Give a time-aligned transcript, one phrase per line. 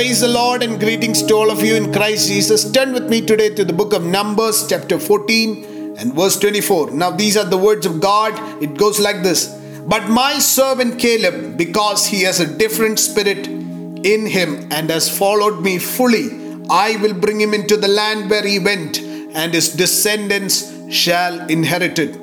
[0.00, 2.72] Praise the Lord and greetings to all of you in Christ Jesus.
[2.72, 6.92] Turn with me today to the book of Numbers, chapter 14 and verse 24.
[6.92, 8.32] Now, these are the words of God.
[8.62, 9.48] It goes like this
[9.86, 15.62] But my servant Caleb, because he has a different spirit in him and has followed
[15.62, 16.30] me fully,
[16.70, 21.98] I will bring him into the land where he went, and his descendants shall inherit
[21.98, 22.18] it.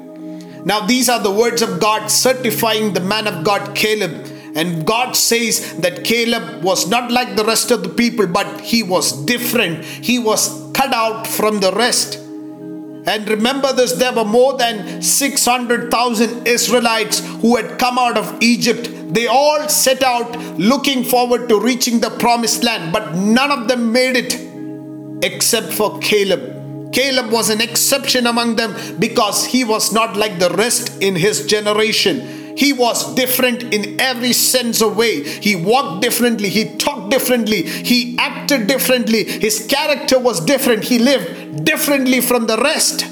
[0.65, 4.25] Now, these are the words of God certifying the man of God Caleb
[4.57, 8.81] and God says that Caleb was not like the rest of the people, but he
[8.81, 9.85] was different.
[9.85, 12.15] He was cut out from the rest.
[12.15, 18.89] And remember this there were more than 600,000 Israelites who had come out of Egypt.
[19.13, 23.91] They all set out looking forward to reaching the promised land, but none of them
[23.91, 26.91] made it except for Caleb.
[26.91, 31.45] Caleb was an exception among them because he was not like the rest in his
[31.45, 32.46] generation.
[32.57, 35.23] He was different in every sense of way.
[35.23, 41.63] He walked differently, he talked differently, he acted differently, his character was different, he lived
[41.65, 43.05] differently from the rest.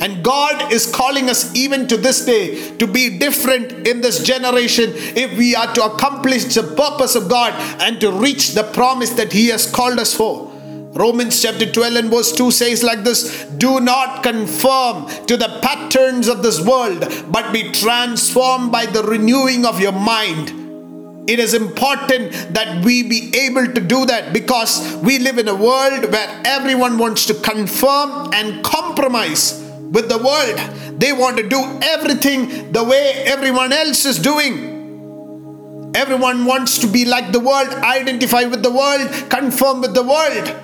[0.00, 4.92] And God is calling us even to this day to be different in this generation
[4.94, 9.32] if we are to accomplish the purpose of God and to reach the promise that
[9.32, 10.53] He has called us for.
[10.94, 16.28] Romans chapter 12 and verse 2 says like this Do not conform to the patterns
[16.28, 17.00] of this world,
[17.32, 21.28] but be transformed by the renewing of your mind.
[21.28, 25.54] It is important that we be able to do that because we live in a
[25.54, 31.00] world where everyone wants to conform and compromise with the world.
[31.00, 35.92] They want to do everything the way everyone else is doing.
[35.96, 40.60] Everyone wants to be like the world, identify with the world, conform with the world.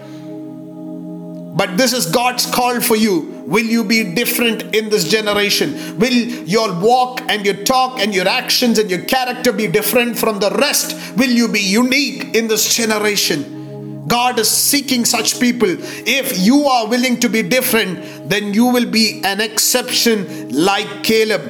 [1.53, 3.43] But this is God's call for you.
[3.47, 5.99] Will you be different in this generation?
[5.99, 10.39] Will your walk and your talk and your actions and your character be different from
[10.39, 11.17] the rest?
[11.17, 14.05] Will you be unique in this generation?
[14.07, 15.69] God is seeking such people.
[15.69, 21.43] If you are willing to be different, then you will be an exception like Caleb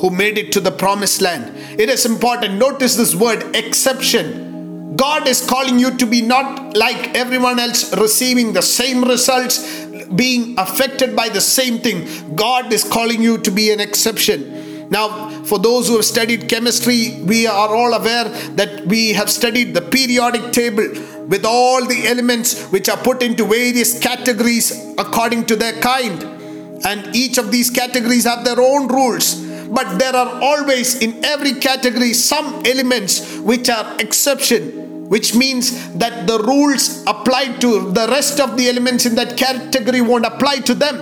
[0.00, 1.54] who made it to the promised land.
[1.78, 2.54] It is important.
[2.54, 4.51] Notice this word exception
[4.96, 9.84] God is calling you to be not like everyone else, receiving the same results,
[10.16, 12.34] being affected by the same thing.
[12.34, 14.90] God is calling you to be an exception.
[14.90, 18.24] Now, for those who have studied chemistry, we are all aware
[18.56, 20.88] that we have studied the periodic table
[21.28, 26.22] with all the elements which are put into various categories according to their kind.
[26.84, 31.54] And each of these categories have their own rules but there are always in every
[31.54, 34.81] category some elements which are exception
[35.12, 40.00] which means that the rules applied to the rest of the elements in that category
[40.00, 40.96] won't apply to them.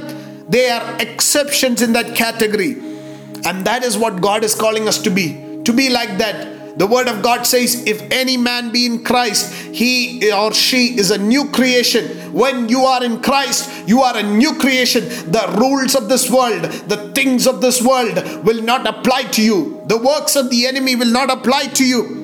[0.48, 2.72] They are exceptions in that category.
[3.44, 5.62] And that is what God is calling us to be.
[5.62, 6.76] To be like that.
[6.76, 11.12] The word of God says, if any man be in Christ, he or she is
[11.12, 12.32] a new creation.
[12.32, 15.04] When you are in Christ, you are a new creation.
[15.31, 19.82] The rules of this world, the things of this world will not apply to you.
[19.87, 22.19] The works of the enemy will not apply to you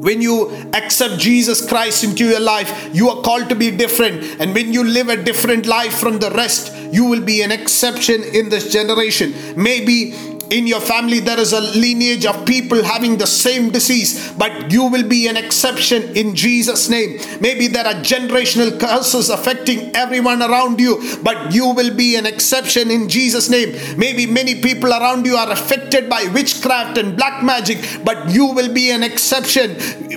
[0.00, 4.40] when you accept Jesus Christ into your life, you are called to be different.
[4.40, 8.22] And when you live a different life from the rest, you will be an exception
[8.22, 9.34] in this generation.
[9.56, 10.14] Maybe
[10.50, 14.84] in your family there is a lineage of people having the same disease but you
[14.84, 17.18] will be an exception in jesus name.
[17.40, 22.90] Maybe there are generational curses affecting everyone around you but you will be an exception
[22.90, 23.76] in jesus name.
[23.96, 28.72] Maybe many people around you are affected by witchcraft and black magic but you will
[28.72, 29.76] be an exception.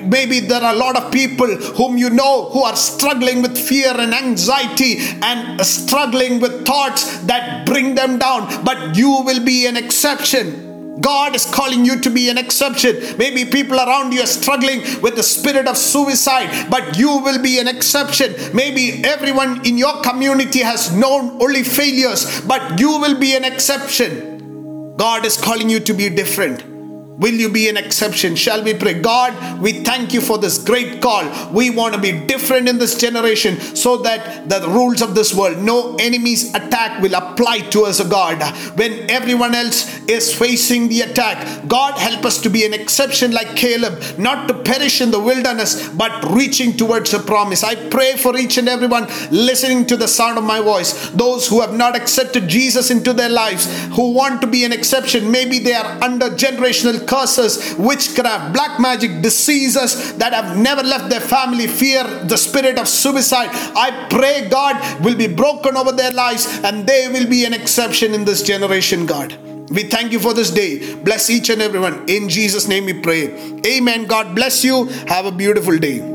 [0.10, 3.96] Maybe there are a lot of people whom you know who are struggling with fear
[3.96, 9.78] and anxiety and struggling with thoughts that bring them down but you will be an
[9.78, 11.01] exception exception.
[11.01, 13.17] God is calling you to be an exception.
[13.17, 17.59] Maybe people around you are struggling with the spirit of suicide, but you will be
[17.59, 18.35] an exception.
[18.53, 24.95] Maybe everyone in your community has known only failures, but you will be an exception.
[24.95, 26.72] God is calling you to be different.
[27.18, 28.35] Will you be an exception?
[28.35, 29.00] Shall we pray?
[29.00, 31.24] God, we thank you for this great call.
[31.51, 35.59] We want to be different in this generation so that the rules of this world,
[35.59, 38.41] no enemy's attack will apply to us, God.
[38.78, 43.55] When everyone else is facing the attack, God, help us to be an exception like
[43.55, 47.64] Caleb, not to perish in the wilderness, but reaching towards a promise.
[47.64, 51.61] I pray for each and everyone listening to the sound of my voice, those who
[51.61, 55.29] have not accepted Jesus into their lives, who want to be an exception.
[55.29, 61.22] Maybe they are under generational curses, witchcraft, black magic, diseases that have never left their
[61.22, 63.50] family, fear, the spirit of suicide.
[63.76, 68.14] I pray God will be broken over their lives and they will be an exception
[68.14, 69.38] in this generation, God.
[69.70, 70.94] We thank you for this day.
[70.96, 72.08] Bless each and everyone.
[72.08, 73.34] In Jesus' name we pray.
[73.66, 74.05] Amen.
[74.05, 74.85] God bless you.
[75.08, 76.13] Have a beautiful day.